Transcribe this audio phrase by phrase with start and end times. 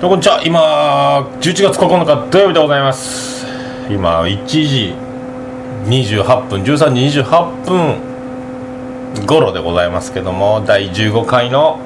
[0.00, 0.42] こんにちは。
[0.42, 3.44] 今11月9日土曜日でございます。
[3.90, 4.94] 今1時
[5.84, 11.78] 28分13時28分頃でございますけども第15回の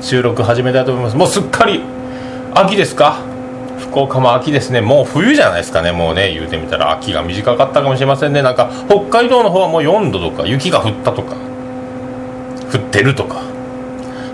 [0.00, 1.16] 収録始めたいと思います。
[1.16, 1.82] もうすっかり
[2.54, 3.18] 秋ですか？
[3.80, 4.80] 福岡も秋ですね。
[4.80, 5.90] もう冬じゃないですかね。
[5.90, 8.40] もうね言うてみたら秋が短かったかもしれませんね。
[8.40, 11.34] なんか北海道の方はもう4度とか雪が降ったとか
[12.72, 13.47] 降ってるとか。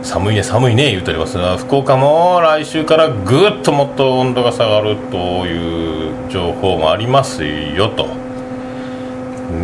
[0.05, 8.07] 寒いね寒いね言うておりますが福岡も来週からぐっともっと温度が下がるという情報もありますよと。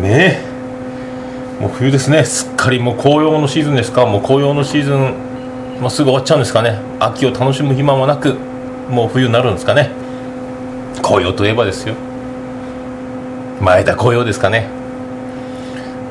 [0.01, 0.41] ね。
[1.59, 2.25] もう冬ですね。
[2.25, 4.07] すっかりもう紅葉のシーズンですか？
[4.07, 5.13] もう紅葉のシーズン、
[5.79, 6.79] まあ、すぐ終わっちゃうんですかね。
[6.99, 8.33] 秋を楽しむ暇もなく
[8.89, 9.91] もう冬になるんですかね。
[11.03, 11.93] 紅葉といえばですよ。
[13.61, 14.67] 前田紅葉ですかね。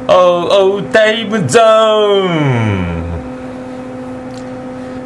[0.08, 2.99] おうおうタイムゾーン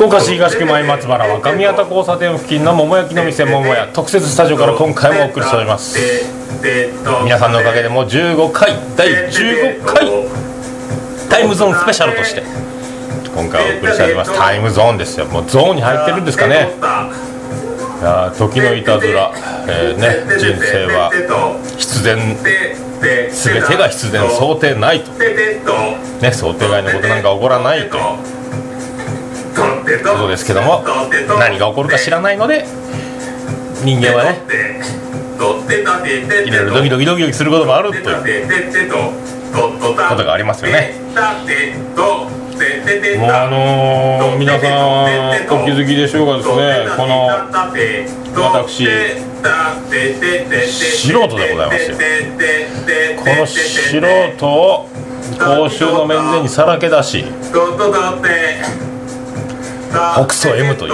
[0.00, 5.98] 福岡市東区前松原若宮田交差点付近の桃焼きの店桃屋特設スタジオから今回もお送りしております。
[7.22, 10.06] 皆さんのおかげでもう15回第15回
[11.28, 12.42] タイムゾーンスペシャルとして
[13.34, 14.34] 今回お送りしております。
[14.34, 15.26] タイムゾーンですよ。
[15.26, 16.70] もうゾーンに入ってるんですかね。
[18.00, 19.34] いや時のいたずら、
[19.68, 21.10] えーね、人生は
[21.76, 22.38] 必然。
[23.02, 24.30] 全てが必然。
[24.30, 28.39] 想定ないと、ね、想定外のことなんか起こらないと。
[29.98, 30.84] ことですけども
[31.38, 32.64] 何が起こるか知らないので
[33.82, 34.40] 人間はね
[36.46, 38.06] いろいろドキドキドキドキすることもあるという
[39.52, 40.94] ことがありますよね。
[43.18, 44.70] もうあのー、皆さん
[45.62, 47.26] お気づきでしょうかですねこの
[48.34, 48.86] 私
[50.98, 51.96] 素人でございますよ。
[53.16, 54.00] この素
[54.36, 54.88] 人を
[55.38, 57.24] 公衆の面前にさらけ出し
[59.90, 60.92] 北総 M という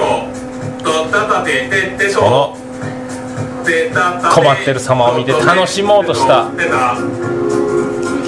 [2.10, 2.56] その
[4.34, 6.50] 困ってる様を見て楽しもうとした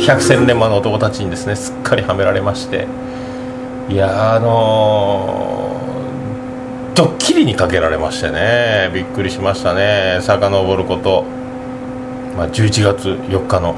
[0.06, 2.86] 百戦錬磨の男たちにですねすっかりはめられまして
[3.88, 10.18] いやあのー、ドッキリにかけられましてねびっくりしましたね。
[10.20, 11.24] 遡ること、
[12.36, 13.74] まあ、11月4日の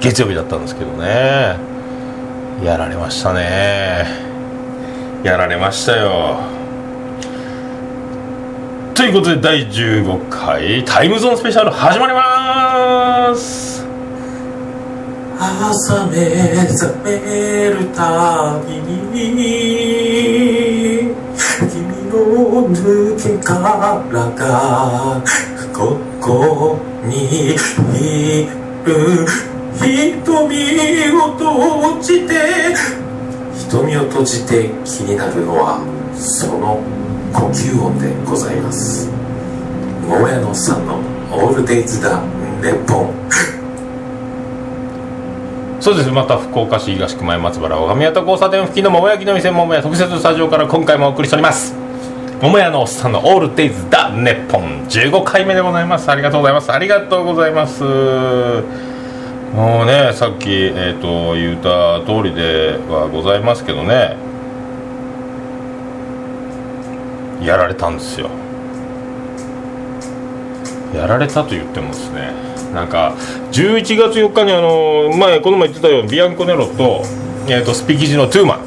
[0.00, 1.56] 月曜日だったんですけどね。
[2.62, 4.25] やられましたね。
[5.26, 6.38] やられましたよ。
[8.94, 13.84] ということで第15回タイムゾーンスペシャル始まります。
[15.36, 16.16] 朝目
[16.68, 19.42] 覚めるたびに
[21.58, 21.74] 君
[22.08, 22.14] の
[22.68, 22.76] 抜
[23.20, 23.58] け殻
[24.30, 25.20] が
[25.74, 27.56] ここに
[27.96, 28.46] い
[28.84, 29.26] る。
[29.76, 30.32] 瞳
[31.12, 32.32] を閉じて
[33.68, 35.80] 瞳を閉じて気になるのは
[36.14, 36.80] その
[37.32, 39.10] 呼吸音でございます。
[40.06, 41.00] 桃屋のさんの
[41.34, 42.20] 「オールデイズ・だ
[42.62, 43.10] ネポン」
[45.80, 46.10] そうです。
[46.10, 51.74] また福岡市東区前松原若宮田交差点付近の桃焼きの店桃屋特設スタジオから今回もお送りしております。
[52.40, 56.08] 桃屋のおっさんの「オールデイズ・だネポン」15回目でございます。
[56.08, 56.72] ありがとうございます。
[56.72, 57.82] ありがとうございます。
[59.54, 64.16] もうねさっき、えーと、言うた通りではございますけどね。
[67.42, 68.28] やられたんですよ。
[70.94, 72.32] やられたと言ってもですね
[72.72, 73.14] なんか
[73.52, 77.02] 11月4日にあの前この前言ってたようにビアンコネロと,、
[77.48, 78.60] えーと、スピキジのトゥーマン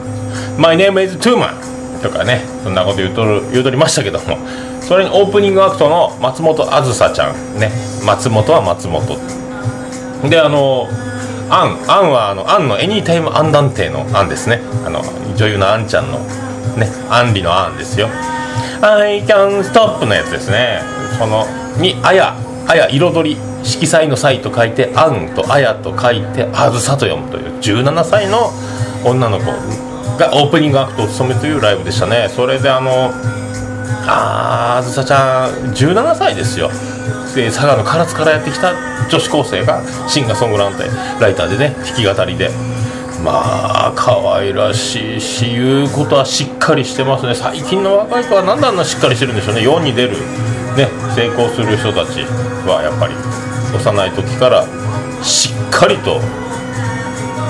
[0.60, 1.56] 「My name is トゥーマン」
[2.02, 4.38] とかねそんなこと言うとる言うとりましたけども。
[4.82, 7.70] それにオープニングアクトの松本あずさちゃんね。
[8.04, 9.16] 松本は松本。
[10.28, 10.88] であの
[11.50, 14.60] アンアンはあのアンのエニータイムアンダンテのアンですね。
[14.86, 15.02] あの
[15.36, 16.18] 女優のアンちゃんの
[16.76, 18.08] ねアンリのアンですよ。
[18.80, 20.80] I can stop のやつですね。
[21.18, 21.46] その
[21.78, 22.36] にあや
[22.66, 28.52] あや彩り色彩の際と書いて「あん」と「あや」と書いて「あずさ」と読むという17歳の
[29.04, 29.44] 女の子
[30.18, 32.30] がオープニングアクトを務めというライブでしたね。
[32.34, 33.12] それであの
[34.06, 36.70] ああずさちゃん17歳ですよ。
[37.34, 38.74] 佐賀の唐津からやってきた
[39.08, 40.84] 女子高生がシンガーソングランテ
[41.20, 42.50] ライターでね弾き語りで
[43.24, 47.34] まあ可愛らしいし言うことはしっかりしてますね。
[47.34, 49.62] 最近の若い子は何であんなしっかりしてるんでしょうね。
[49.62, 50.16] 世に出る、
[50.76, 52.22] ね、成功する人たち
[52.66, 53.14] はやっぱり
[53.76, 54.66] 幼い時から
[55.22, 56.20] しっかりと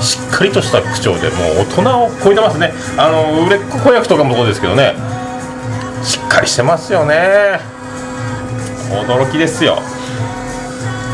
[0.03, 2.73] しっかりとした口調でもう大人を超えてますね。
[2.99, 4.95] あの売れっ子子役とかもそうですけどね。
[6.05, 7.72] しっかりしてますよね。
[9.01, 9.79] 驚きですよ。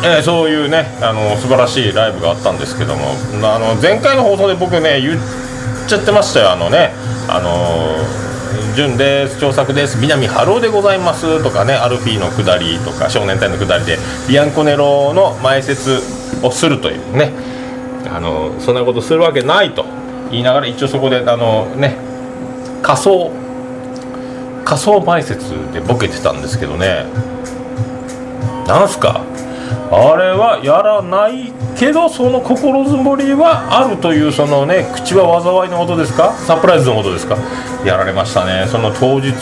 [0.03, 3.03] えー、そういうねあの素晴らしいライブがあったんですけども
[3.43, 5.21] あの前回の放送で僕ね言っ
[5.89, 6.53] ちゃってましたよ。
[6.53, 6.93] あのね
[7.29, 7.97] あの
[8.77, 13.99] 「潤です長作です南春夫でございます」とかねアルフィーの下りとか少年隊の下りで
[14.29, 16.01] ビアンコネロの前説
[16.43, 17.33] をするというね
[18.15, 19.85] あのそんなことするわけないと
[20.31, 21.97] 言いながら一応そこであのね
[22.83, 23.33] 仮想
[24.65, 27.07] 仮想前説でボケてたんですけどね
[28.69, 29.25] なんすか？
[29.91, 36.33] あれはやらないけどその心づもりはあるというそのね口は災いのことですか？
[36.47, 37.37] サプライズのことですか？
[37.85, 38.67] やられましたね。
[38.69, 39.33] その当日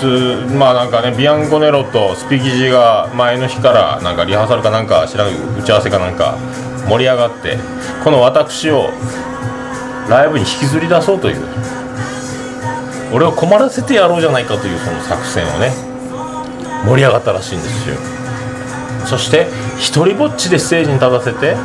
[0.54, 6.38] まあなんかねビアンコネロとスピキジが前の日からなんかリハーサルかなんか知らん打ち合わせかなんか
[6.88, 7.58] 盛り上がって
[8.04, 8.90] この私を
[10.08, 11.42] ライブに引きずり出そうという
[13.12, 15.70] 俺を困らせてやろうじゃないかというその作戦をね
[16.86, 17.96] 盛り上がったらしいんですよ。
[19.06, 19.46] そして
[19.78, 21.56] 一人ぼっちでステージに立たせて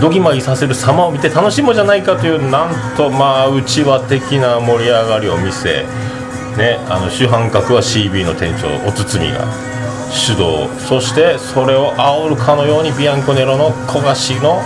[0.00, 5.84] ドギマギさせる様を見て楽しもうじゃないかというなんとまあうちわ的な盛り上がりを見せ、
[6.56, 9.44] ね、あの主犯格は CB の店長おつつみが
[10.10, 10.68] 主導。
[10.88, 14.60] そしてそれを煽るかのようにビアンコネロの焦がしの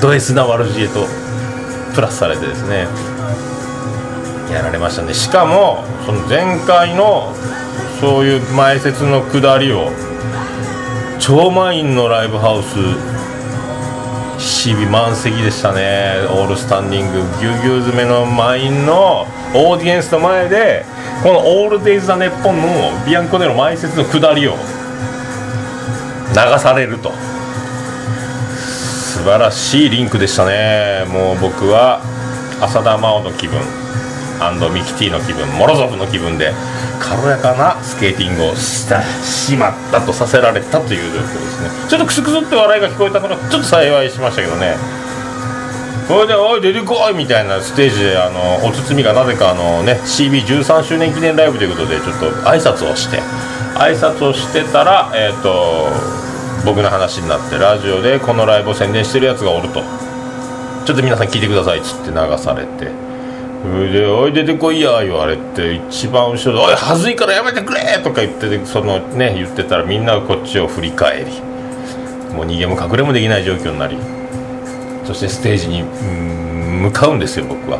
[0.00, 1.06] ド S な悪知恵と
[1.94, 2.86] プラスされてですね
[4.52, 5.14] やられましたね。
[5.14, 7.32] しかもその前回の
[8.04, 9.90] そういう前説の下りを
[11.18, 12.76] 超満員のライブハウス
[14.68, 16.16] CB 満席でしたね。
[16.28, 20.84] オールスタンディングぎゅうぎゅう詰めの満員のオーディエンスの前で
[21.22, 24.58] この「オールデイズ・ザ・ネッポン」のビアンコネロ前説の下りを流
[26.58, 27.10] されると。
[28.54, 31.06] 素晴らしいリンクでしたね。
[31.08, 32.02] もう僕は
[32.60, 33.58] 浅田真央の気分。
[34.72, 36.52] ミキティの気分モロゾフの気分で
[37.00, 41.68] 軽やかなスケーティングをしたしまったとさせられたという状況ですね。
[41.88, 44.76] ちょっとクスクスって笑いが聞こえたからちょっと幸いしましたけどね。
[46.08, 53.20] それで「おい出てこい!」みたいなステージであのお包みがなぜかあのね CB13 周年記念ライブということでちょっと挨拶をして。
[53.74, 55.88] 挨拶をしてたらえっ、ー、と
[56.64, 59.82] 僕の話になってラジオでこのライブを宣伝してるやつがおると。
[60.84, 63.03] ちょっと皆さん聞いてくださいっつって流されて。
[63.92, 73.96] で「おい出てこいや」言われて一番後ろで「おいはずいからやめてくれ!」とか言ってそのね言ってたらみんなこっちを振り返りもう逃げも隠れもできない状況になり
[75.04, 75.82] そしてステージに
[76.82, 77.78] 向かうんですよ僕は。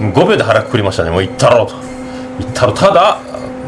[0.00, 1.74] 5秒で腹くくりましたねもう行ったろうと。
[2.38, 3.18] 行ったろただ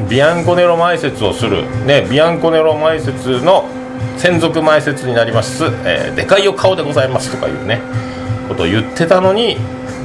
[0.08, 1.64] ビアンコネロ前説をする。
[1.86, 3.64] ねビアンコネロ前説の
[4.16, 7.80] 専属前説になります、えー、でかいよ顔でございますとかいうね
[8.48, 9.56] ことを言ってたのに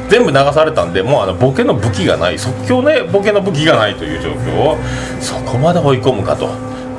[0.09, 4.77] 全部流されたんでもうあのボケの武器がない即興ねボケの武器がないという状況を
[5.19, 6.49] そこまで追い込むかと。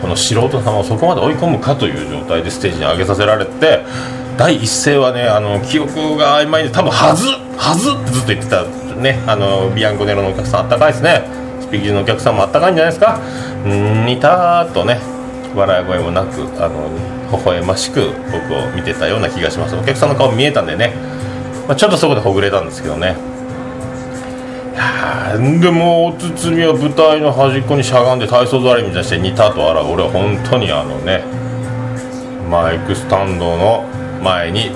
[0.01, 3.81] この素人様をそこまで追い込むかという状態でステージに上げさせられて
[4.37, 7.27] 第一声はねあの記憶が曖昧で多分はず
[7.57, 8.65] はずってずっと言ってた
[9.01, 11.25] ねあのビアンコネロのお客さんあったかいですね。
[11.61, 13.19] スピーキーのお客さんもあったかいんじゃないですか。
[13.67, 15.01] んにたーっとね
[15.55, 16.91] 笑い声もなくあの
[17.33, 19.75] 微笑ましく僕を見てたような気がします。
[19.75, 20.93] お客さんの顔見えたんでね。
[21.67, 23.17] まあ、ちょっとそこでほぐれたんですけどね。
[25.61, 31.25] でもお包みは舞台の端っこにしゃがんで体操座りみたいにして似たとあら俺は本当にあのね
[32.49, 33.85] マイクスタンドの
[34.23, 34.71] 前に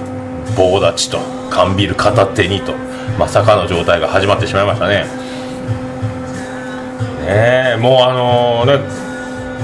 [0.56, 1.18] 棒立ちと
[1.50, 2.74] 缶ビール片手にと
[3.18, 5.04] まさかの状態が始まってしまいましたね。
[7.24, 9.09] ねえもうあのー、ね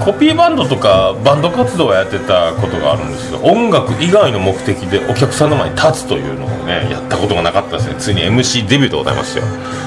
[0.04, 7.96] コピーバンドとかバンド活動をやってたことがあるんですけど音楽以外の目的でお客さんの前に立つというのをねやったことがなかったですね。
[7.98, 9.44] ついに MC デビューでございますよ。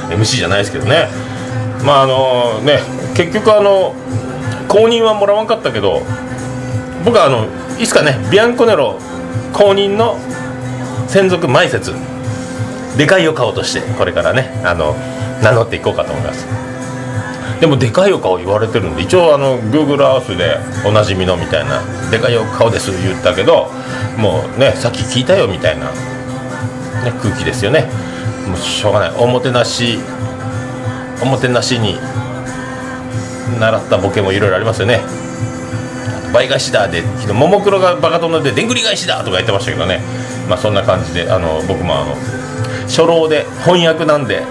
[0.09, 1.07] MC じゃないですけどね。
[1.85, 2.79] まああのね
[3.15, 3.95] 結局あの
[4.67, 6.01] 公認はもらわんかったけど
[7.05, 7.47] 僕はあの
[7.79, 8.99] いつかねビアンコネロ
[9.53, 10.17] 公認の
[11.07, 11.93] 専属前説
[12.97, 14.93] でかいを買お顔としてこれからねあの
[15.41, 16.68] 名乗っていこうかと思います。
[17.59, 23.69] でもでかいお顔言われてるんで一応あの Google Earth でおなじみのみたいな「でかいお顔です」言ったけど
[24.17, 25.85] もうねさっき聞いたよみたいな、
[27.03, 27.89] ね、空気ですよね。
[28.47, 29.11] もうしょうがない。
[29.17, 29.99] おもてなし
[31.21, 31.99] おもてなしに
[33.59, 35.01] 習ったボケもいろいろありますよね。
[36.33, 40.01] 倍返しだで昨日ももクロがバカ殿ででんぐり返しだとか言ってましたけどね。
[40.47, 42.15] まあそんな感じであの僕もあの
[42.87, 44.43] 初老で翻訳なんで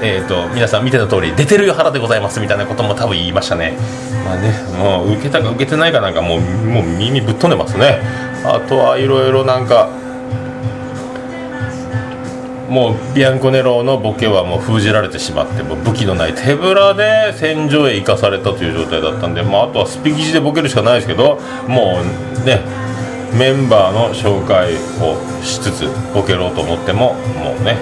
[0.00, 3.76] えーと、皆さん見てた通り出てるよ腹でございますみたいなことも多分言いましたね。
[4.24, 8.00] まあねもう受けたか受けてないかなんかもうもう耳ぶっ飛んでますね。
[8.44, 9.90] あとはいろいろなんか
[12.68, 22.60] もうビアンコネローのボケはもう封じられてしまってもう武器のない手ぶらで戦場へ行かされたという状態だったんで、まあ、あとはスピキジでボケるしかないですけどもうね
[23.32, 27.78] メンバーの紹介をしつつボケろうと思ってももうね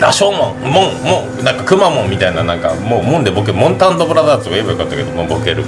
[0.00, 5.64] 羅生門門門なんかくまモンみたいななんかもう門でボケモンタンドブラザーズと言えばよかったけどもうボケる。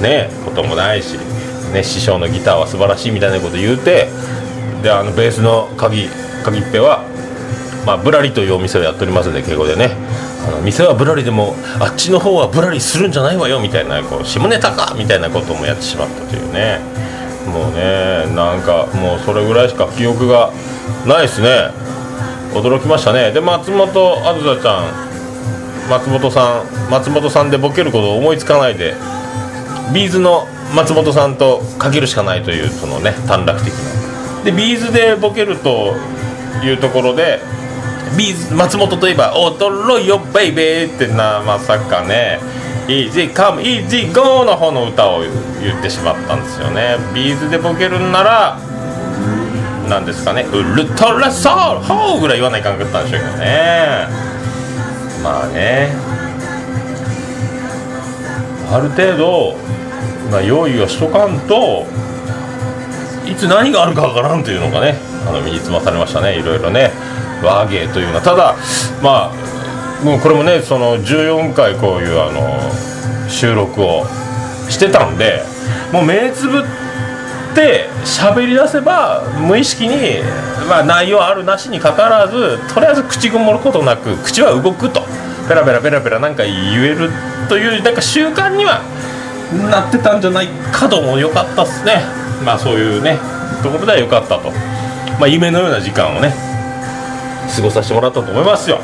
[0.00, 1.18] ねこともないし、
[1.72, 4.08] ね、師匠のギターは素晴らしいみたいなこと言うて
[4.82, 6.08] であのベースの鍵
[6.44, 7.04] 鍵っぺは、
[7.84, 9.96] まあ、ブラリというお店をやっておりますので敬語でね。
[10.46, 16.78] あの店はブラリでもあっちの方はブラリするんじゃないわよみたいなこう下ネタかみたいなこともやってしまったというね。
[17.48, 20.52] もうねなんかもうそれぐらいしか記憶が
[21.06, 21.70] ないですね。
[22.52, 23.30] 驚きましたね。
[23.32, 25.08] で松本あずさちゃん
[25.88, 28.94] 松本さん松本さんでボケることを思いつかないで
[29.92, 34.44] ビーズの松本さんとかけるしかないというそのね短絡的な。
[34.44, 35.94] でビーズでボケると
[36.62, 37.40] いうところで
[38.16, 42.38] ビーズ松本といえば「踊ろよベイベー」ってなまさかね
[42.88, 45.20] 「Easy Come Easy Go」の方の歌を
[45.62, 46.96] 言ってしまったんですよね。
[47.14, 48.58] ビーズでボケるんなら
[49.88, 54.06] なんですかね「ultra soul ホー」ぐらい言わないかんかったんでしょうけどね。
[55.22, 55.90] まあね。
[58.70, 59.56] ある程度、
[60.30, 61.86] まあ、用意をしとかんと
[63.26, 66.38] いつ何があるかわからんというのがねあの身につまされましたね。
[66.38, 66.92] いろいろね。
[67.42, 68.20] 和芸というのは。
[68.20, 68.54] ただ
[69.02, 72.58] まあもうこれもねその14回こういうあの
[73.28, 74.06] 収録を
[74.68, 75.42] してたんで
[75.92, 76.77] もう目つぶって
[78.04, 80.22] 喋り出せば無意識に、
[80.68, 85.02] まあ、内容あるなしにかかわらずとりあえず口ごもることなく口は動くと。
[85.48, 86.52] ペラペラペラペラなんか言
[86.84, 87.10] える
[87.48, 88.82] というなんか習慣には
[89.70, 92.02] なってたんじゃないかとも良かったっすね。
[92.44, 93.18] まあそういうね
[93.62, 94.50] ところでは良かったと。
[95.18, 96.34] まあ夢のような時間をね
[97.56, 98.78] 過ごさせてもらったと思いますよ。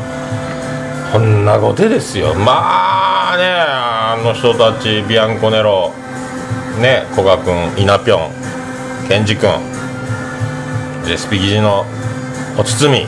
[1.12, 2.35] こんなことですよ。
[2.35, 5.93] まあねあの人たちビアンコネロ
[6.81, 8.31] ね古賀君稲ぴょん
[9.08, 9.50] ケンジ君。
[11.06, 11.84] でスピギジの
[12.58, 13.00] おつつみ。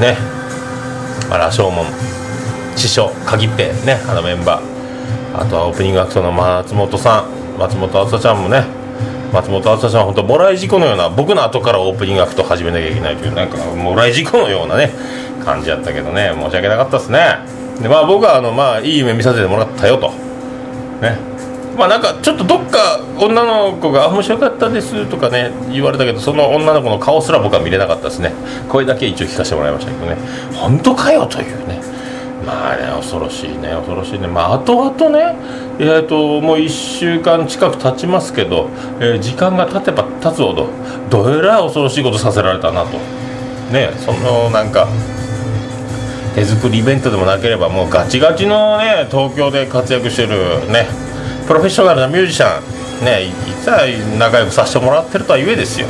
[0.00, 0.16] ね。
[1.30, 1.86] あ羅生門
[2.76, 3.72] 師匠鍵っぺ。
[3.86, 4.00] ね。
[4.08, 5.40] あのメンバー。
[5.40, 7.58] あとはオープニングアクトの松本さん。
[7.58, 8.64] 松本あつさちゃんもね。
[9.32, 14.92] 松本あつさちゃんは本当もらい事故のような僕の後からオープニングアクト始めなきゃいけないというなんかもらい事故のようなね
[15.44, 16.32] 感じやったけどね。
[16.34, 17.38] 申し訳なかったですね。
[17.80, 20.10] でまあ僕はあのまあいい夢見させてもらったよと。
[21.00, 21.27] ね。
[21.78, 28.32] まあなんかちょっとどっか女の子が「面白かったです」とかね言われたけどその女の子の顔すら僕は見れなかったですね。
[28.68, 30.16] 声だけ一応聞かせてもらいましたけどね
[30.52, 31.80] 本当かよというね。
[32.44, 34.26] まあね恐ろしいね恐ろしいね。
[34.26, 35.36] まあ後々ね
[35.78, 38.68] えー、ともう1週間近く経ちますけど、
[38.98, 40.66] えー時間が経てば経つほど
[41.08, 42.98] どえらい恐ろしいことさせられたなと。
[43.72, 44.88] ねそのなんか
[46.34, 50.86] 手作りイベントでもなければもうガチガチのね東京で活躍してるね
[51.48, 53.32] プロフェッショナルなミュージシャンねい
[53.64, 53.86] つは
[54.18, 55.86] 仲良くさせてもらってるとはゆえですよ。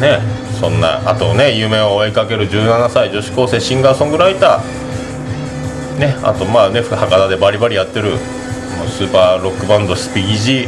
[0.00, 0.20] ね
[0.58, 5.98] そんなあとね夢を追いかける17歳女子高生シンガーソングライター。
[6.00, 8.16] ねあとまあね博多でバリバリやってる
[8.88, 10.66] スーパーロックバンドスピギジ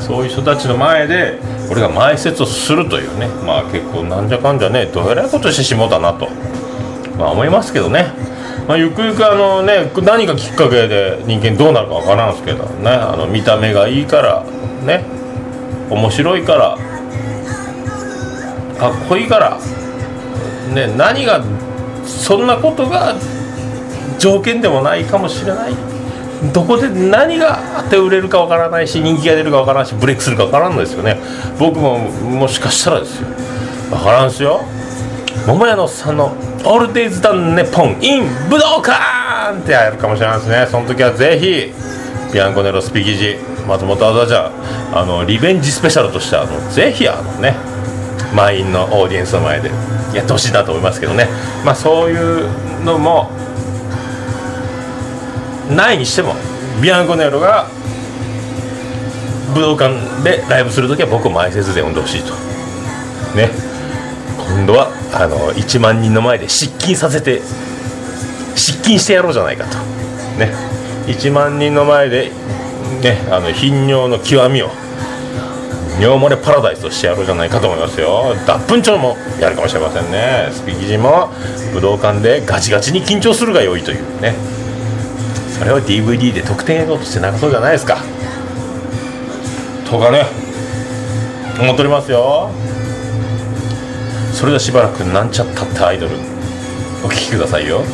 [0.00, 1.38] そういう人たちの前で
[1.70, 6.28] 俺が前説をするというねまあ結構なんじゃかんじゃねどえらいことしてしもうたなと
[7.18, 8.06] まあ思いますけどね、
[8.66, 12.90] まあ、ゆくゆくあのね何がきっかけで人間どうなるかわからんすけどね。
[12.90, 14.42] あの見た目がいいから
[14.84, 15.04] ね。
[15.90, 16.78] 面白いから
[18.78, 19.58] かっこいいから
[20.74, 21.44] ね何が
[22.06, 23.14] そんなことが
[24.18, 25.74] 条件でもないかもしれない。
[26.52, 31.18] どこで何があって売れるかわからないし人気が出るかわからないしブレイクするかわからんのですよね。
[31.58, 33.28] 僕ももしかしたらですよ。
[33.90, 34.62] わからんすよ。
[35.46, 40.66] 桃屋のさんの「オルデイズ・ダン・ネポン・イン・武道館」ってやるかもしれないですね。
[40.70, 41.72] その時はぜひ
[42.32, 43.36] ビアンコネロスピキジ
[43.68, 44.50] 松本あざちゃ
[44.94, 47.54] んあのリベンジスペシャルとしてあのぜひあのね
[48.34, 49.70] 満員のオーディエンスの前で
[50.12, 51.28] やってほしいなと思いますけどね
[51.64, 52.48] まあそういう
[52.84, 53.30] のも
[55.70, 56.34] ないにしても
[56.82, 57.68] ビアンコネロが
[59.54, 62.34] 武道館でライブする時は僕を前説で呼んでほしいと。
[63.36, 63.73] ね。
[64.48, 67.40] 今度はあの1万人の前で失禁させて
[68.54, 69.78] 失禁してやろうじゃないかと。
[70.38, 70.52] ね。
[71.06, 72.30] 1万人の前で
[73.02, 74.70] ねあの頻尿の極みを
[76.00, 78.34] 尿漏れパラダイスをしてやろうじゃないかと思いますよ。
[78.46, 80.48] 脱粉症もやるかもしれませんね。
[80.50, 81.30] スピキジも
[81.72, 84.20] 武道館でガチガチに緊張するが良いという。
[84.20, 84.34] ね。
[85.56, 87.98] それを DVD で特典映像として流そうじゃないですか。
[89.88, 90.26] とかね
[91.60, 92.50] 思っておりますよ。
[94.34, 96.16] それではしばらくなんちゃったってアイドル
[97.04, 97.84] お聴きくださいよ。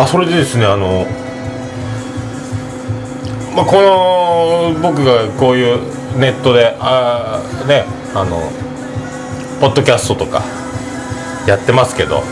[0.00, 1.06] あそれでですねあの
[3.54, 5.78] まあこの僕がこういう
[6.18, 8.40] ネットであねあの
[9.60, 10.42] ポッドキャストとか
[11.46, 12.22] やってますけど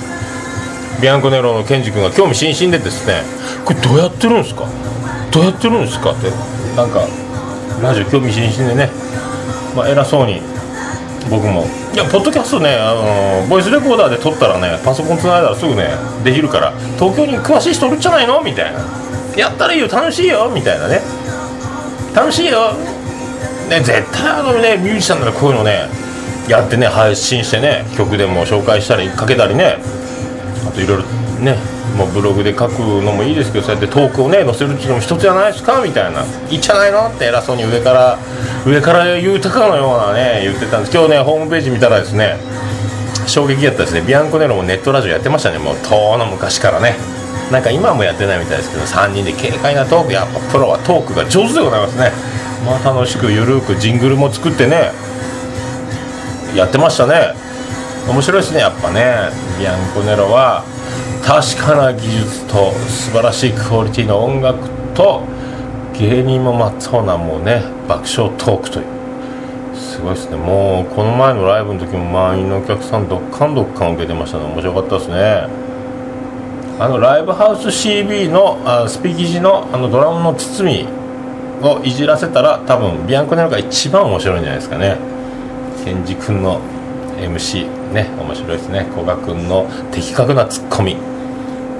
[1.02, 3.22] ビアンコネロのケンジ君が興味津々でですね
[3.64, 4.66] これどうやってるんですか？
[5.32, 6.30] どうやってるんですかって
[6.76, 7.06] なんか
[7.82, 8.90] ラジオ興味津々でね、
[9.76, 10.40] まあ、偉そうに
[11.28, 11.66] 僕も。
[11.94, 15.88] いやポッドキャストねあのボイスレコーダーで撮ったらねパソコンつないだらすぐね
[16.24, 18.42] できるから東京に詳しい人おるんじゃないの？
[18.42, 18.80] みたいな。
[19.36, 21.00] やったらいいよ楽しいよみたいなね。
[22.14, 22.72] 楽しいよ。
[23.68, 25.88] ね絶対あのねミュージシャンならこういうのね
[26.48, 29.78] やってね配信してね曲でも紹介したりかけたりね。
[30.66, 31.04] あといろいろ
[31.44, 31.56] ね
[31.94, 36.24] もうブログで書くのもいいですけどそうやってトークをね載せるっていうのも一つじゃないですかみたいな。
[36.50, 38.18] いいじゃないのって偉そうに上から。
[38.66, 40.92] 上から言うたかのようなね言ってたんです。
[40.92, 42.36] 今日ねホームページ見たらですね
[43.26, 44.02] 衝撃やったですね。
[44.02, 45.58] ビアンコネロもネットラジオやってましたね。
[45.58, 46.96] もう遠の昔からね。
[47.50, 50.12] なんか今もやってないみたいですけど3人で軽快なトーク。
[50.12, 52.10] やっぱプロはトークが上手でございますね。
[52.66, 54.90] まあ楽しくゆるくジングルも作ってね
[56.54, 57.34] やってましたね。
[58.08, 59.30] 面白いですねやっぱね。
[59.58, 60.64] ビアンコネロは
[61.26, 65.24] 確かな技術と素晴らしいクオリティの音楽と
[65.98, 68.86] 芸人もまっとうなもうね爆笑トークという。
[69.74, 70.36] すごいですね。
[70.36, 75.48] もうこの前のライブの時も満員のお客さんどっかんどっかん受けてましたね面白かったですね。
[76.78, 80.86] あのライブハウス CB のあスピキジのあのドラムの包み
[81.66, 84.96] をいじらせたら多分ビアンコネロが一番面白いんじゃないですかね。
[85.84, 86.60] ケンジ君の
[87.18, 88.86] MC ね面白いですね。
[88.92, 91.15] 古賀君の的確なツッコミ。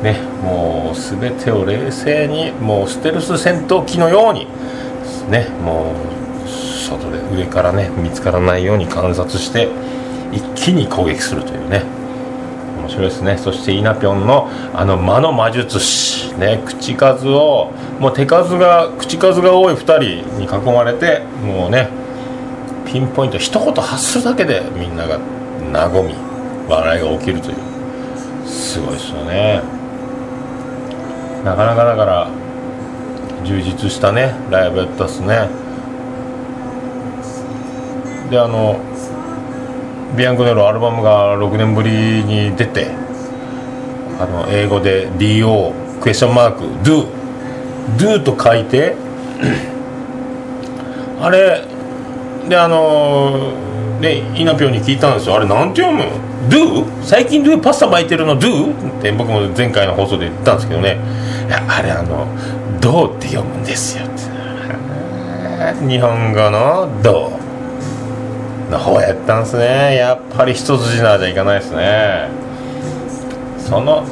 [0.02, 4.46] ねもう全てを冷静にもうステルス戦闘機のように
[5.30, 9.68] ねもう外で上からね見つからないように観察して
[10.32, 11.82] 一気に攻撃するというね
[12.78, 13.36] 面白いですね。
[13.36, 21.88] そしてイナピョンのあの魔の魔術師ね口数をもう手数が口数が多い2人に囲まれてもうね
[22.86, 25.18] ピンポイント一言発するだけでみんなが
[25.72, 26.14] 和み
[26.68, 27.56] 笑いが起きるという。
[28.46, 29.75] すごいですよね。
[31.46, 32.28] なかなかだから
[33.44, 35.48] 充実したねライブやったっすね。
[38.28, 38.80] であの
[40.16, 42.90] ビアンコネロアルバムが6年ぶりに出て
[44.18, 47.06] あの英語で DO クエスチョンマーク Do
[47.96, 48.96] Do と書いて
[51.22, 51.62] あれ
[52.48, 53.52] であの
[54.00, 55.36] でイナピョンに聞いたんですよ。
[55.36, 56.04] あれなんて読む
[56.48, 56.84] ？Do?
[57.02, 58.98] 最近 Do パスタ巻いてるの？Do?
[58.98, 60.98] って僕も前回の放送で言ったんですけどね。
[61.54, 62.26] あれあの
[62.80, 64.04] 「どう」って読むんですよ
[65.88, 67.32] 日本語の「ど
[68.68, 69.96] う」の方やったんすね。
[69.96, 72.28] やっぱり一筋縄じゃいかないですね。
[73.58, 74.04] その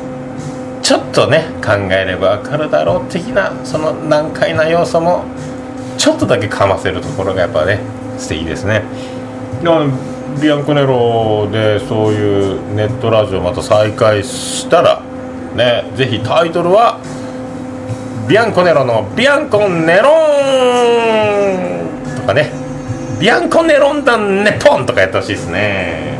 [0.80, 5.24] ちょっとね考えれば分かるだろう的なその難解な要素も
[5.96, 7.80] ちょっとだけかませるところがやっぱね
[8.18, 8.82] 素敵ですね。
[9.62, 9.70] で
[10.40, 15.00] ビアンコネロでそういうネットラジオまた再開したら
[15.54, 16.98] ねぜひタイトルは
[18.28, 20.10] ビアンコネロのビアンコネロン
[22.20, 22.50] とかね。
[23.20, 26.18] ビアンコネロンダンネポンとかやってほしいですね。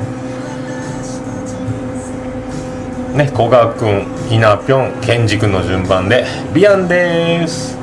[3.14, 7.78] ね古賀君ひなぴょんケンジ君の順番でビアンです。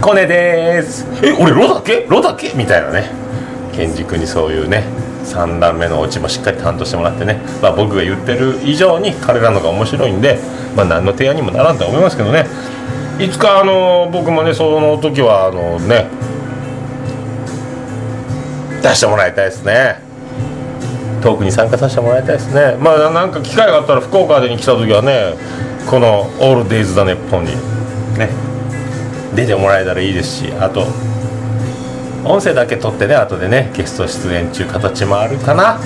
[0.00, 1.06] コネです。
[1.22, 3.10] え俺ロだけロだけみたいなね。
[3.74, 4.84] ケンジ君にそういうね
[5.24, 10.38] 3段目のオチもしっかり担当してもらってね、まあ、僕が言ってる以上に彼らのが面白いんで、
[10.74, 12.46] まあ、何の提案にもならんとは思いますけどね。
[13.18, 16.06] いつかあの僕もねその時はあのね。
[18.80, 20.00] 出してもらいたいですね。
[21.20, 22.76] トークに参加させてもらいたいですね。
[22.80, 25.34] まあなんか機会があったら福岡でに来た時はね
[25.90, 27.50] この「オールデイズ・ザ・ネッポン」に。
[28.16, 28.28] ね。
[29.34, 30.86] 出てもらえたらいいですしあと
[32.24, 35.80] 音声だけ撮ってね後でねゲスト出演中形もあるかな。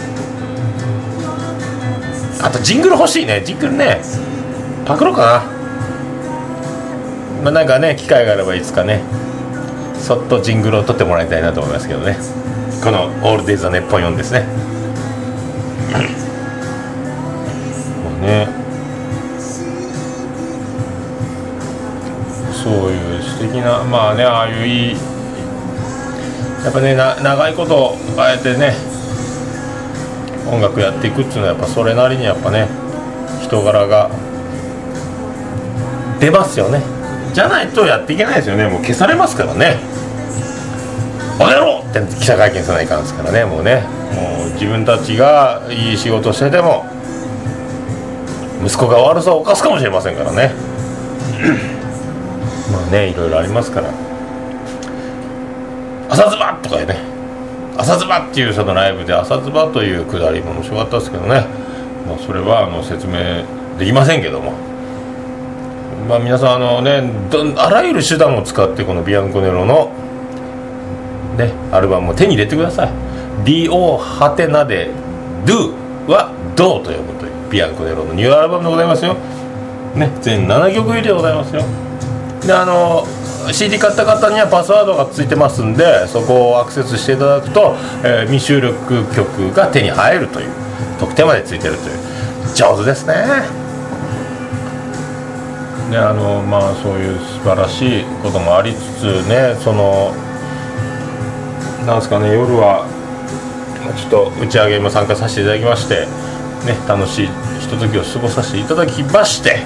[2.42, 3.42] あとジングル欲しいね。
[3.42, 4.02] ジングルね
[4.84, 5.61] パクろうかな
[7.42, 9.02] まあなんかね機会があればいつかね
[9.98, 12.16] そっとジングルを撮ってもらいたいなと思いますけどね。
[12.82, 14.40] この「オールデイズ・ザ・ネッポン4」ですね。
[14.40, 14.46] も
[18.20, 18.48] うね。
[22.52, 24.96] そういう素敵なまあねああいういい
[26.64, 28.74] やっぱねな長いことあえてね
[30.48, 32.68] 音楽やっていくっていうのはやっぱそれなりにやっぱね
[33.42, 34.10] 人柄が
[36.20, 36.91] 出ますよね。
[37.32, 39.76] じゃないとやっていけないですよねもう消されますからね
[41.40, 43.82] 「おやろ!」って記者会見せないかんですからねもうね
[44.14, 46.84] もう自分たちがいい仕事してても
[48.64, 50.52] 息子が悪さを犯すかもしれませんからね
[52.70, 53.88] まあねいろいろありますから
[56.10, 56.96] 「朝ズバ!」とかね
[57.78, 61.46] 「朝ズバ!」っていうそのライブで「朝ズバ!」というくだりも面白かったですけどね
[62.06, 63.14] まあそれはあの説明
[63.78, 64.52] できませんけども
[66.08, 67.02] まあ皆さんあのね
[67.56, 69.92] あらゆる手段を使ってこのビアンコネロの
[71.36, 72.90] ねアルバムを手に入れてください。
[73.44, 74.90] DO ハテナで
[75.44, 75.74] Do
[76.06, 79.14] は Do と呼ぶというビアンコネロのニューアルバムでございますよ。
[79.94, 81.62] ね全7曲入りでございますよ。
[82.46, 83.06] であの
[83.50, 90.50] CD 買った方にはパスワードがついてますんでそこをアクセスしていただくと、えー、未収録曲が手に入るという
[91.00, 93.61] 特典までついてるという上手ですね。
[95.92, 100.14] であのまあそういう素晴らしいこともありつつねその
[101.86, 102.88] なんですかね夜は
[103.94, 106.06] ちょっと打ち上げも参加させていただきまして
[106.64, 107.26] ね楽しい
[107.60, 109.60] ひとときを過ごさせていただきまして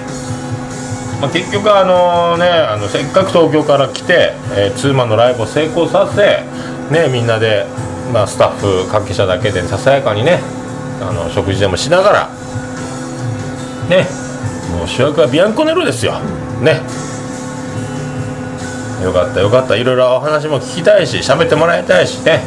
[1.20, 6.44] まあ、結局あのねあのせっかく東京から来て、えー、ツーマンのライブを成功させ、
[6.92, 7.64] ね、みんなで、
[8.12, 10.40] まあ、スタッフ関係者だけでささやかにね
[11.00, 12.28] あの食事でもしながら
[13.88, 14.25] ね
[14.72, 16.18] もう主役はビアンコネロですよ。
[16.60, 16.80] ね。
[19.02, 19.76] よかったよかった。
[19.76, 22.40] いろいろお話も聞きたいし喋ってもらいたいしね。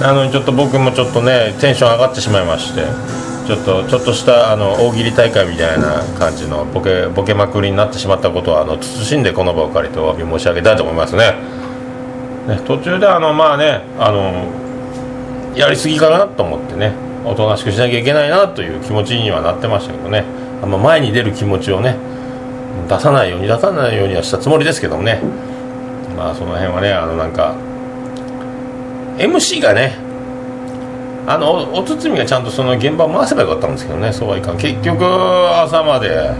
[0.00, 2.82] なのにちょっと僕もちょっとねテンション上がってしまいまして
[3.46, 11.34] ちょっとちょっとしたあの大喜利大会みたいな感じのボケボケまくりになってしまったことはあの慎んでこの場を借りてお詫び申し上げたいと思いますね。
[12.48, 14.46] ね途中であのまあねあの
[15.54, 16.92] やりすぎかなと思ってね
[17.24, 20.24] おとなしくしなきゃいけないなという気持ちにはなってましたけどね。
[20.62, 21.96] あんま前に出る気持ちをね
[22.88, 25.20] 出さないように出さないようにはしたつもりですけどもね。
[26.16, 27.54] まあその辺はねあのなんか
[29.18, 29.96] MC がね
[31.26, 34.12] あのお堤がちゃんとその現場を回せばよかったんですけどね。
[34.12, 34.58] そうはいかん。
[34.58, 36.30] 結局朝まで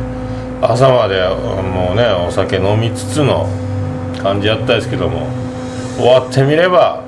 [0.63, 3.49] 朝までもうねお酒飲みつつの
[4.23, 5.27] 感じやったですけども。
[5.97, 7.03] 終わってみれば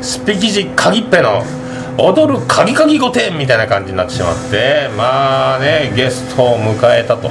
[0.00, 1.42] スピキジ鍵っぺの
[1.98, 7.30] 踊る鍵鍵御殿みたいな感じになってしまってまあねゲストを迎えたと。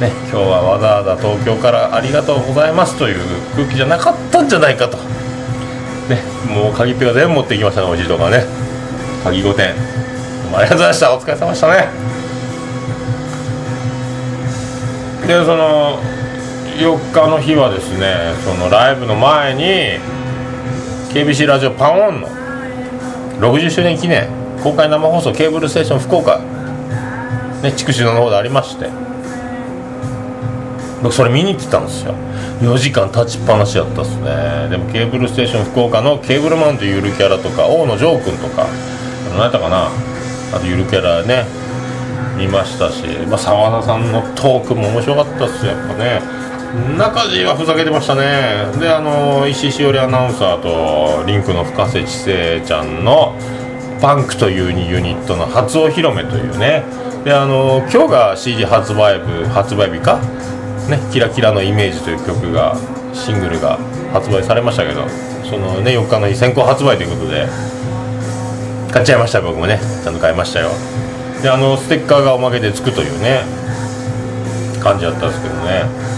[0.00, 3.16] ね、今日はわざわざ東京からありがとうございますという
[3.56, 4.96] 空気じゃなかったんじゃないかと。
[6.08, 8.44] ねもう鍵っぺが全部持ってきましたねおじいとかね。
[9.24, 9.74] 鍵5点
[10.54, 11.14] ありがとうございました。
[11.16, 11.88] お疲れ様でしたね。
[15.26, 15.98] でその
[16.78, 20.00] 4日の日はですねそのライブの前に
[21.12, 22.37] KBC ラジオパオンの
[23.40, 24.28] 60周年記念
[24.62, 26.38] 公開生放送ケーブルステーション福岡
[27.62, 28.90] ね筑紫野の方でありまして。
[31.02, 32.14] 僕それ見に行ってたんですよ。
[32.60, 34.68] 4時間立ちっぱなしやったっすね。
[34.68, 38.66] でもケーブルステーション福岡のケーブルマンというゆるキャラとか大野城君とか
[39.30, 39.90] 何やったかな。
[40.52, 41.44] あとゆるキャラね
[42.36, 43.04] 見ましたし
[43.36, 46.20] 澤、まあ、田さんのトークも面白かったっすやっぱね。
[46.98, 48.66] 中地はふざけてましたね。
[48.78, 53.34] であの石井しおりアナウンサーとリンクの深瀬知世ちゃんの
[54.00, 56.84] パンクというユニットの初お披露目というね。
[57.24, 60.20] であの今日が CD 発売部発売日か？
[60.88, 62.76] ね「キラキラのイメージ」という曲が
[63.12, 63.78] シングルが
[64.12, 65.06] 発売されましたけど
[65.44, 67.46] そのね4日の日先行発売ということで
[68.92, 69.80] 買っちゃいました僕もね。
[70.04, 70.70] ちゃんと買いましたよ。
[71.42, 73.42] であのステッカーがおまけでつくというね
[74.80, 76.17] 感じだったんですけどね。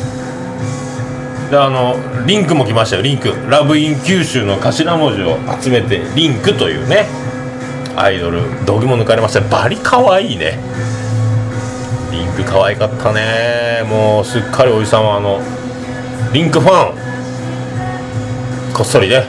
[1.51, 3.03] であのリンクも来ましたよ。
[3.03, 3.33] リンク。
[3.49, 7.07] ラブイン九州の頭文字を集めてリンクというね
[7.97, 9.41] アイドル道着も抜かれました。
[9.41, 10.61] バリ可愛いね。
[12.13, 13.83] リンク可愛かったね。
[13.89, 15.41] もうすっかりおじさんはあの
[16.33, 18.73] リンクファン。
[18.73, 19.25] こっそりね。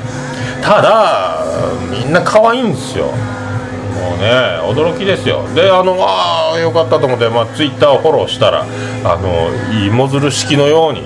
[0.62, 1.44] ただ
[1.90, 3.06] みんな可愛いんですよ。
[3.06, 3.14] も
[4.16, 4.30] うね
[4.62, 5.44] 驚きですよ。
[5.56, 9.50] であのああよかったと思って、まあ、ツイッターをフォローしたらあの
[9.88, 11.02] 芋づる式のように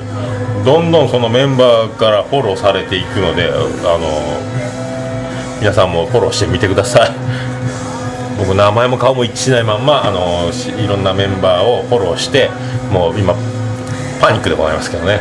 [0.65, 4.09] どんどんそのメンバーからフォローされていくのであの
[5.59, 7.11] 皆さんもフォローしてみてください。
[8.39, 10.49] 僕名前も顔も一致しないまんまあの
[10.83, 12.49] いろんなメンバーをフォローして
[12.91, 13.35] もう今
[14.19, 15.19] パニックでございますけどね。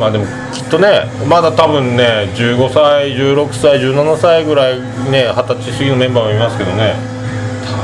[0.00, 6.94] まあでもきっとねまだ多分ね15歳16歳17歳ぐらいね二十歳過ぎのメンバーもいますけどね。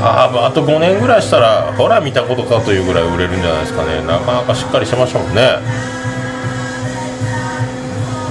[0.01, 4.05] 多分あと5年ぐらいしたらほら見たことかというぐらい売れるんじゃないですかね。
[4.05, 6.02] なかなかしっかりしてましたもんね。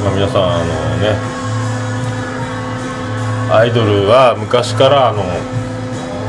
[0.03, 0.65] まあ、皆さんあの
[0.99, 1.17] ね
[3.53, 5.23] アイドルは昔からあの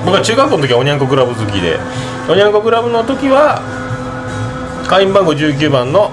[0.05, 1.79] 僕は中学校の時はおにゃんこクラブ好きで
[2.29, 3.61] おにゃんこクラブの時は
[4.87, 6.11] 会員番号19番の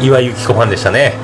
[0.00, 1.14] 岩井由紀子ファンでしたね。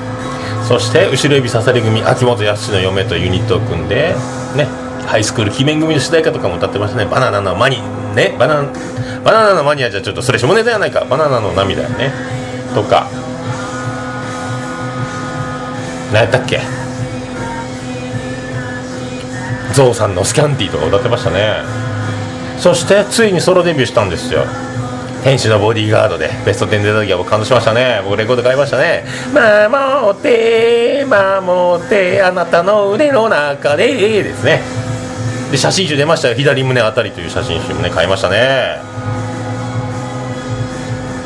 [0.67, 4.15] そして後ろ指刺され組秋元康の嫁とユニットを組んで
[4.55, 4.65] ね
[5.05, 7.05] ハイスクール鬼面組の主題歌とかも歌ってましたね。
[7.05, 7.81] バナナのマニ
[8.15, 8.71] ねバナナ
[9.23, 11.05] バナナのマニアじゃちょっとそれ下ネタやないか。
[11.05, 12.11] バナナの涙ね。
[12.73, 13.07] とか
[16.13, 16.61] 何やったっけ？
[19.73, 21.63] ゾウさんのスキャンティーとか歌ってましたね。
[22.57, 24.45] そしてついにソロデビューしたんですよ。
[25.23, 26.29] 天使のボディーガードで。
[26.45, 27.99] ベスト10出た時は僕感動しましたね。
[28.03, 29.03] 僕レコード買いましたね。
[29.33, 34.61] 守って守ってあなたの腕の中でですね。
[35.51, 36.35] で写真集出ましたよ。
[36.35, 38.77] 左胸あたりという写真集もね買いましたね。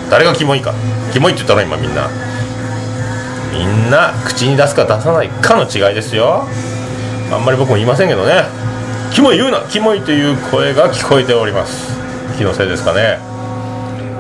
[0.10, 0.74] 誰がキモいか。
[1.13, 2.10] キモいって言ったら今みんな。
[3.51, 6.45] みんな口に出すか出さないかの違いですよ。
[7.31, 8.43] あんまり僕も言いませんけどね。
[9.12, 9.59] キモい言うな。
[9.69, 11.93] キモいという声が聞こえております。
[12.38, 13.19] 気のせいですかね。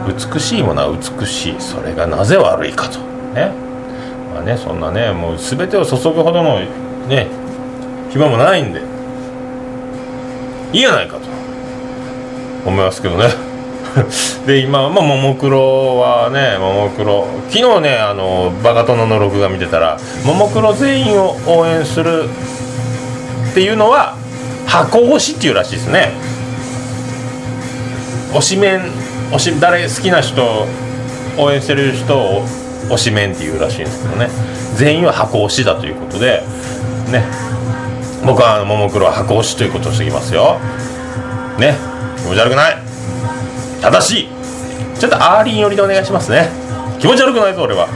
[0.07, 1.55] 美しいものは美しい。
[1.59, 2.99] それがなぜ悪いかと。
[3.33, 3.51] ね。
[4.33, 6.59] まあねそんなねもう全てを注ぐほどの
[7.07, 7.27] ね
[8.09, 8.81] 暇もないんで。
[10.73, 11.21] いいやないかと
[12.65, 13.48] 思いますけどね。
[14.45, 17.27] で今、まあ、ももクロはねももクロ。
[17.49, 22.25] 昨日ねあのバカ殿の録画見てたらももクロ全員を応援する
[23.51, 24.15] っていうのは
[24.67, 26.11] 箱推しっていうらしいですね。
[28.33, 28.81] 推しメン
[29.31, 30.67] 推し誰好きな人
[31.37, 32.43] 応援してる人を
[32.89, 34.29] 推しメンっていうらしいんですけどね。
[34.75, 36.43] 全員は箱推しだということで
[37.09, 37.23] ね。
[38.25, 40.57] 僕はももクロは箱推しということをしてきますよ。
[41.57, 41.75] ね。
[42.17, 42.88] 気持ち悪くない？
[43.81, 44.29] 正しい。
[44.99, 46.49] ちょっとアーリン寄りでお願いしますね。
[46.99, 47.87] 気持ち悪くないぞ俺は。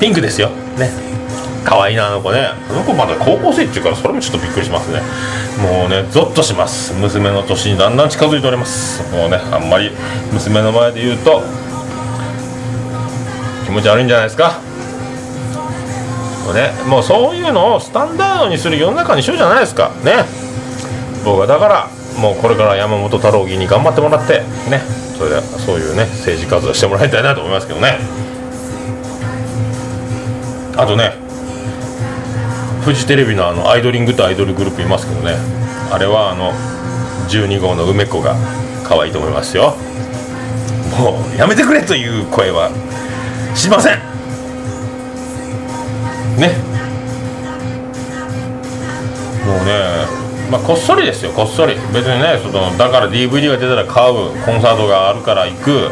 [0.00, 0.50] ピンクですよ。
[0.76, 0.90] ね。
[1.64, 2.48] 可愛いなあの子ね。
[2.68, 5.00] あの子まだ高校生っていうからそれもちょっとびっくりしますね。
[5.62, 6.92] もうねゾッとします。
[6.94, 9.02] 娘の年にだんだん近づいております。
[9.12, 9.90] もうねあんまり
[10.32, 11.42] 娘の前で言うと
[13.64, 14.60] 気持ち悪いんじゃないですか。
[16.46, 19.90] もうねもうそういうのをスタンダードにする世の中にしようじゃないですか。
[20.04, 20.24] ね。
[21.24, 24.80] 僕はだからもうこれから山本太郎議員に頑張ってもらってね
[25.16, 27.98] それでそういうね政治活動してもらいたいなと思いますけどね。
[30.76, 31.12] あとね
[32.84, 35.36] フジテレビのあのアイドリングとアイドルグループいますけどね。
[35.90, 36.52] あれはあの
[37.28, 38.34] 12号の梅子が
[38.84, 39.74] 可愛いと思いますよ。
[40.98, 42.70] もうやめてくれという声は
[43.54, 43.98] しません。
[46.38, 46.56] ね。
[49.46, 51.74] もうねまあこっそりですよこっそり。
[51.92, 55.90] 別にねそのだから DVD が出たら買うコンサートがあるから行く、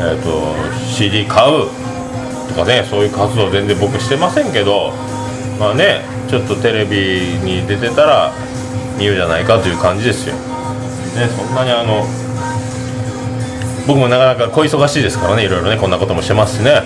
[0.00, 0.54] えーと、
[0.88, 1.68] CD 買う。
[2.48, 4.92] とかねそういう活動全然僕してませんけど。
[5.58, 8.32] まあねちょっとテレビに出てたら
[8.98, 10.34] 見るじゃないかという感じですよ。
[10.34, 10.40] ね
[11.28, 12.04] そんなにあの
[13.86, 16.82] 僕もなかなか小忙しいですからねいろいろねこんなこともしてますしね。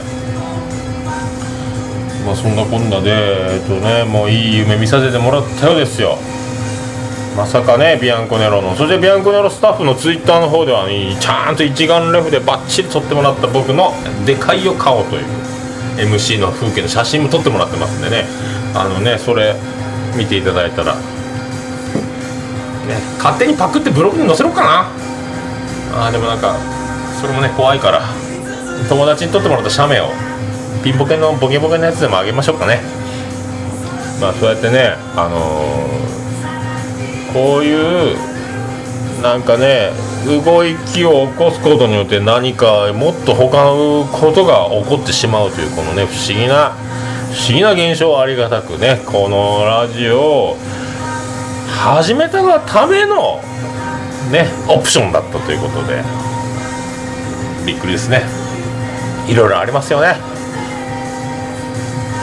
[2.27, 6.19] まあそんなこんなでえっとねもういい夢見させてもらったようですよ。
[7.37, 8.75] まさかねビアンコネロの。
[8.75, 13.93] そしてビアンコネロスタッフのツイッターの方では、ね、ちゃんと一眼レフでバッチリ撮ってもらった僕の
[14.25, 15.25] でかいよ顔という
[15.99, 18.25] MC の風景の写真も撮ってもらってますんでね。
[18.75, 19.55] あのねそれ
[20.17, 21.01] 見ていただいたらね
[23.19, 24.89] 勝手にパクってブログに載せろかな。
[25.99, 26.57] あーでもなんか
[27.21, 28.03] それもね怖いから
[28.89, 30.09] 友達に撮ってもらった写メを
[30.83, 32.81] ピンボケのボケボケのやつでもあげましょうかね。
[34.21, 36.06] まあそうやってねあのー
[37.37, 38.17] こういう
[39.23, 39.91] なんかね
[40.25, 40.41] 動
[40.91, 46.71] きを起こすことによって何かもっと他のことが起こってしまうというこのね不思議な
[47.35, 50.57] 不思議な現象をありがたくねこのラジオを
[51.69, 53.43] 始めたがための
[54.33, 56.03] ねオプションだったということで
[57.67, 58.23] びっくりですね。
[59.29, 60.15] いろいろありますよね。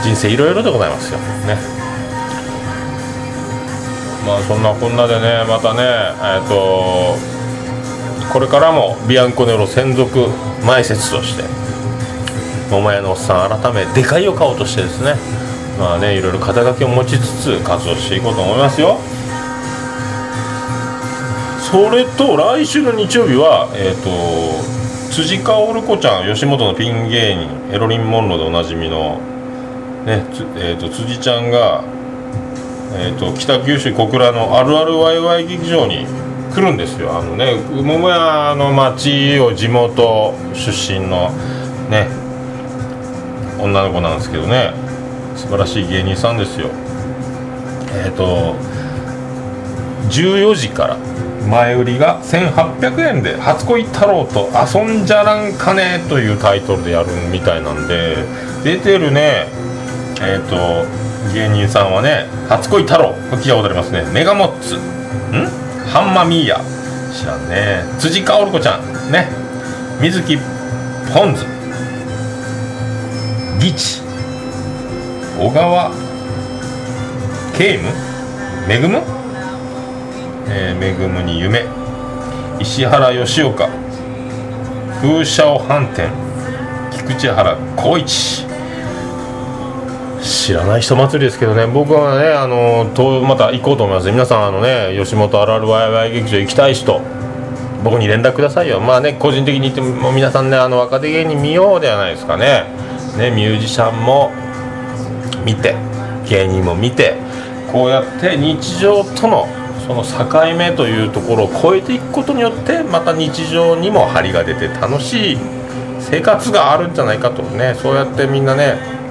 [0.02, 1.19] 人生いろいろでございますよ。
[1.19, 1.73] ね。
[4.26, 7.16] まあそんなこんなでねまたねえっ、ー、と
[8.32, 10.28] これからもビアンコネロ専属
[10.66, 11.44] 前説として
[12.72, 15.16] 桃屋のおっさん改めでかいを買おうとしてですね
[15.78, 18.98] まあねいろいろ肩書きを持ちつつ活動していこうと思いますよ。
[21.72, 29.20] それと来週の日曜日はえっ、ー、と辻薫子ちゃん吉本のピン芸人エロリン・モンローでおなじみの
[30.06, 31.84] ねえーと辻ちゃんが
[32.95, 36.06] えーと、北九州小倉のあるあるワイワイ劇場に
[36.53, 37.17] 来るんですよ。
[37.17, 41.32] あのね桃屋の町を地元出身の
[41.89, 42.08] ね
[43.60, 44.73] 女の子なんですけどね。
[45.36, 46.69] 素晴らしい芸人さんですよ。
[48.06, 48.56] えっ、と
[50.10, 50.97] 14時から
[51.49, 58.17] 前売りが1800円で「初恋太郎と遊んじゃらんかね」というタイトルでやるみたいなんで
[58.63, 59.47] 出てるね。
[60.21, 60.86] えっ、と
[61.32, 64.04] 芸人さんはね「初恋太郎」聞いたことありますね。
[64.12, 64.76] メガモッツ。
[64.76, 64.80] ん？
[65.88, 66.62] ハンマミーヤ。
[67.14, 67.84] 知らんね。
[68.00, 69.12] 辻薫子ちゃん。
[69.12, 69.28] ね。
[70.02, 70.38] 水木
[71.14, 71.46] ポンズ。
[73.60, 74.02] ギチ。
[75.40, 75.92] 小川
[77.58, 77.90] ケイム。
[78.68, 79.02] めぐむ？
[80.50, 81.66] えー、めぐむに夢。
[82.60, 83.70] 石原吉岡。
[85.02, 86.08] 風車を反転。
[86.92, 88.46] 菊池原光一。
[90.43, 91.67] 知らない人祭りですけどね。
[91.67, 94.12] 僕はねあのとまた行こうと思います。
[94.12, 96.99] 皆さんあのね吉本あるあるワイワイ劇場行きたい人。
[97.82, 98.82] 僕に連絡くださいよ。
[98.82, 102.65] まあね個人的に言っても皆さんねあの若手芸人見ようではないですかね。
[103.17, 104.32] ねミュージシャンも
[105.45, 105.77] 見て
[106.27, 107.15] 芸人も見て
[107.71, 109.47] こうやって日常との
[109.88, 115.38] その境目というところを超えていくことによってまた日常にも張りが出て楽しい
[116.01, 119.03] 生活があるんじゃないかとねそうやってみんなね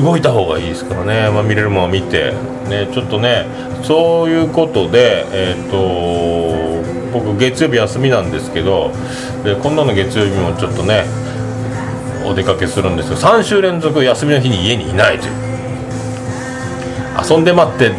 [0.00, 2.32] 動いた方がいいですからね、まあ、見れるものを見て、
[2.68, 3.46] ね、ちょっとね
[3.84, 8.90] そういうことで、えー、と僕月曜日休みなんですけど
[9.44, 11.04] で今度の月曜日もちょっとね
[12.24, 15.52] お出かけするんですけど3週連続休みの日に家にいないという。
[17.30, 17.92] 遊んで待って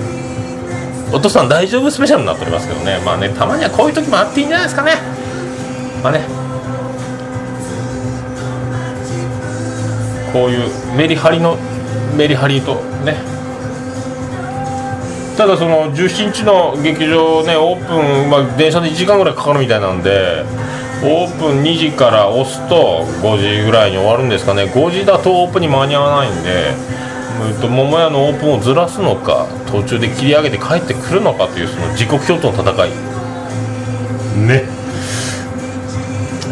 [1.11, 1.91] お父さん大丈夫？
[1.91, 2.99] スペシャルになっておりますけどね。
[3.05, 4.93] まあねたまにはこういう時もあっていいんじゃないですかね。
[6.01, 6.21] まあね。
[10.33, 11.57] こういうメリハリの
[12.15, 13.15] メリハリとね。
[15.37, 20.45] ただその17日の劇場ねオープン、まあ、電車で1時間ぐらいかかるみたいなんで
[21.01, 24.65] オープン2時から押すと5時ぐらいに終わるんですかね。
[24.65, 26.73] 5時だとオープンに間に合わないんで
[27.51, 32.89] うんと桃屋のオープンをずらすのか途中で切り上げて帰ってくるのかというその時刻表との戦い。
[34.47, 34.63] ね。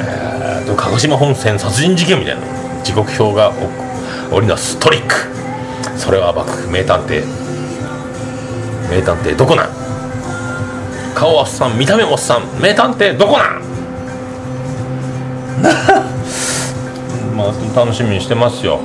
[0.04, 2.42] えー、と鹿児島本線殺人事件みたいな
[2.84, 3.54] 時刻表が
[4.32, 4.80] 織りなす。
[4.80, 5.41] トリック
[6.02, 7.24] それは幕府名探偵。
[8.90, 9.70] 名探偵どこなん？
[11.14, 12.42] 顔はおっさん見た目もおっさん。
[12.60, 13.62] 名探偵どこなん？
[17.38, 18.80] まあ楽しみにしてますよ。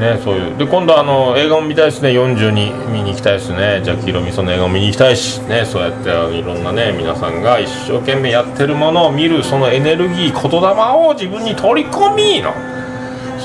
[0.00, 0.56] ねそういう。
[0.58, 2.10] で今度あの映画も見たいですね。
[2.10, 3.80] 42見に行きたいですね。
[3.84, 5.38] ジャッキー・ロミソンの映画も見に行きたいし。
[5.48, 10.66] ねそうやっていろんなね皆さんが一生懸命やってるものを見るそのエネルギー言霊
[11.06, 12.52] を自分に取り込みの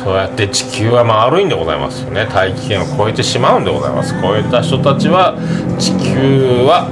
[0.03, 2.25] そうやって地球は丸いんでございますよね。
[2.25, 4.19] 大気圏を超えてしまうんでございます。
[4.19, 5.35] 超えた人たちは
[5.77, 6.89] 地球は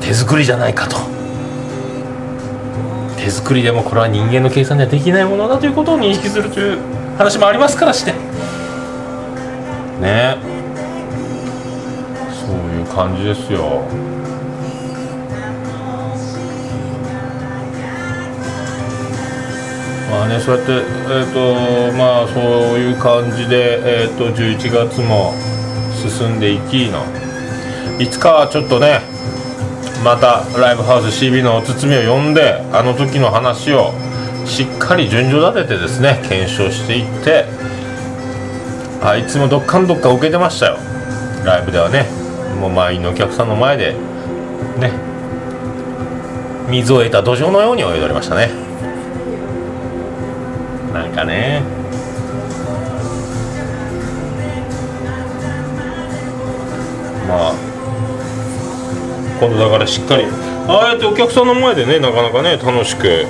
[0.00, 0.96] 手作りじゃないかと。
[3.18, 6.78] 手作りでもこれは人間の計算ではできないものだということを認識するという
[7.18, 8.12] 話もありますからして。
[10.00, 10.38] ね。
[12.32, 13.82] そういう感じですよ。
[20.10, 22.42] まあねそうやってえ、ー、とまあそう
[22.78, 25.34] いう感じでえっ、ー、と11月も
[25.94, 27.04] 進んでいきの。
[28.00, 29.00] いつかはちょっとね
[30.04, 33.92] またライブハウス CB のお包みを呼んであの時の話を
[34.46, 37.44] しっかり順序立ててですね検証していって
[39.02, 40.78] あいつもどっかんどっか受けてましたよ。
[41.44, 42.06] ライブではね
[42.60, 43.94] もう満員のお客さんの前で
[44.78, 44.92] ね
[46.68, 48.67] 水を得た土壌のように泳いでおりましたね。
[50.98, 51.62] なんかね。
[57.28, 57.54] まあ。
[59.40, 60.24] 今度だからしっかり。
[60.66, 63.26] ああやってお客さんの前でねなかなかね楽しく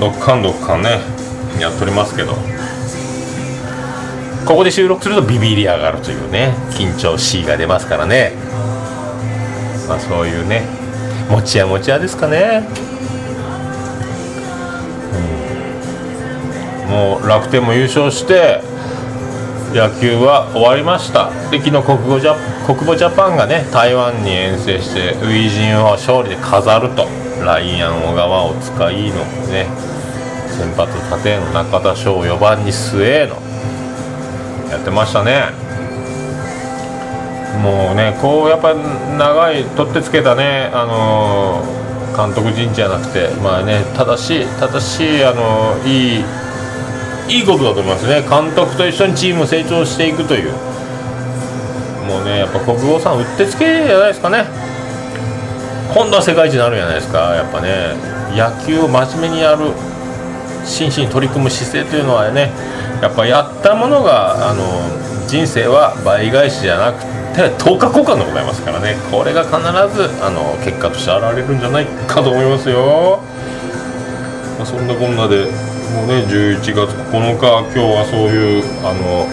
[0.00, 0.98] どっかんどっかんね
[1.60, 2.34] やっておりますけど。
[4.44, 8.32] ここで収録するとビビり上がるというね緊張しが出ますからね。
[9.88, 10.62] まあそういうね
[11.30, 12.66] 持ち屋持ち屋ですかね、
[16.98, 18.60] も楽天も優勝して
[19.72, 21.30] 野球は終わりました。
[21.50, 22.34] で昨日国語ジャ
[22.66, 27.06] 国語ジャパンがね台湾に遠征して初陣を勝利で飾ると
[27.44, 29.66] ライアン小川を使いのね
[30.48, 33.36] 先発立の中田翔を4番に末の
[34.70, 35.52] やってましたね。
[37.62, 46.47] もうねこうやっぱ長い取ってつけたねあのー、監督陣地じゃなくてまあね正しい正しいあのー、いい
[47.28, 48.22] いいことだと思いますね。
[48.28, 50.52] 監督と一緒にチームを成長していくという。
[52.08, 54.46] もうねやっぱ国語さんうってつけじゃないですかね。
[55.94, 57.34] 今度は世界一になるんじゃないですか。
[57.34, 57.94] やっぱね
[58.34, 59.72] 野球を真面目にやる
[60.64, 62.50] 真摯に取り組む姿勢というのはね
[63.02, 64.64] やっぱやったものがあの
[65.28, 67.04] 人生は倍返しじゃなく
[67.36, 68.96] て10日交換でございますからね。
[69.10, 69.60] これが必
[69.94, 73.20] ずあの結果として現れるんじゃないかと思いますよ、
[74.56, 75.46] まあ、そんなこんなで
[75.94, 79.26] もうね11月9日今日はそういうあの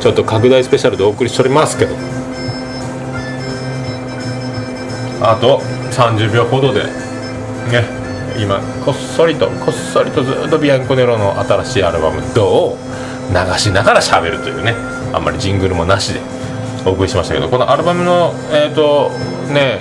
[0.00, 1.96] ちょっと拡大スペシャルでお送りしておりますけど
[5.20, 5.60] あと
[5.90, 7.98] 30秒ほどでね
[8.38, 12.76] 今こっそりとこっそりとずっとビアンコネロの新しいアルバム「どう?」
[13.28, 14.74] 流しながら喋るというね
[15.12, 16.20] あんまりジングルもなしで
[16.86, 19.10] お送りしましたけどこのアルバムのえっ、ー、と
[19.52, 19.80] ね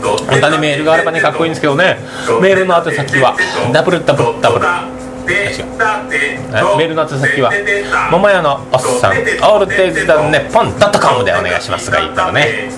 [0.00, 1.98] 本当はねメールがあればねかっこいいんですけどね。
[2.40, 3.36] メールの宛先は
[3.72, 4.66] ダブルダブルダブル。
[5.26, 7.52] メールの宛先は
[8.10, 12.68] 桃屋のおっさんオールデイズダンネポンドットコムでお願いしますがいいったらね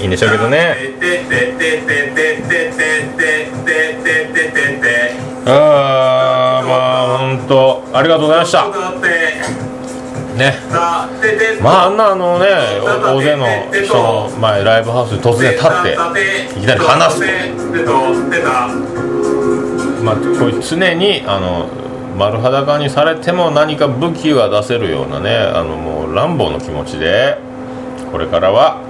[0.00, 0.74] いいんでしょうけどね。
[5.46, 8.64] ああまあ本当ありがとうございました。
[10.36, 10.54] ね
[11.62, 12.46] まああんなあのね
[12.84, 17.20] 大勢の人の前ライブハウスに突然立っていきなり話す。
[17.84, 17.92] と
[20.04, 21.68] まあこういう常にあの
[22.16, 27.38] 丸裸にされても何か武器が出せるようなねあのもう乱暴の気持ちで
[28.10, 28.80] これからは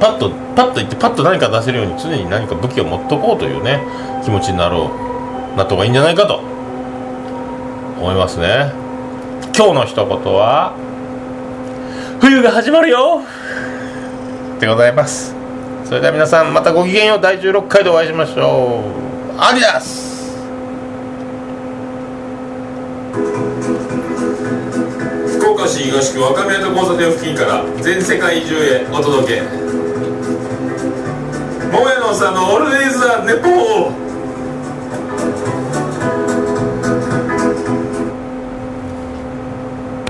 [0.00, 3.80] パッとパッと言ってパッと何か出せるように常に何か武器を持っとこうというね
[4.24, 4.90] 気持ちになろ
[5.54, 6.40] うなった方がいいんじゃないかと
[7.98, 8.81] 思いますね。
[9.54, 10.74] 今日の一言は
[12.22, 13.20] 冬が始まるよ。
[14.58, 15.34] でございます。
[15.84, 17.20] それでは皆さんまたごきげんよう。
[17.20, 18.80] 第16回でお会いしましょ
[19.36, 19.38] う。
[19.38, 20.32] アディダス。
[25.38, 29.42] 福岡市東区若宮と交差点付近から全世界中へお届け。
[31.70, 34.01] 桃屋のさんのオールデイズ・ザ・ネポー。